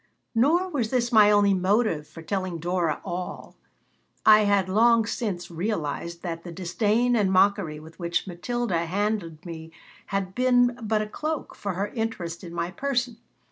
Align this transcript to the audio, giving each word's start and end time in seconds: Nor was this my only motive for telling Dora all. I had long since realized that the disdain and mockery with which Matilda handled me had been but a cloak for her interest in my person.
Nor 0.33 0.67
was 0.69 0.89
this 0.89 1.11
my 1.11 1.29
only 1.29 1.53
motive 1.53 2.07
for 2.07 2.23
telling 2.23 2.57
Dora 2.57 2.99
all. 3.05 3.55
I 4.25 4.45
had 4.45 4.67
long 4.67 5.05
since 5.05 5.51
realized 5.51 6.23
that 6.23 6.43
the 6.43 6.51
disdain 6.51 7.15
and 7.15 7.31
mockery 7.31 7.79
with 7.79 7.99
which 7.99 8.25
Matilda 8.25 8.87
handled 8.87 9.45
me 9.45 9.71
had 10.07 10.33
been 10.33 10.75
but 10.81 11.03
a 11.03 11.07
cloak 11.07 11.53
for 11.53 11.73
her 11.73 11.89
interest 11.89 12.43
in 12.43 12.51
my 12.51 12.71
person. 12.71 13.17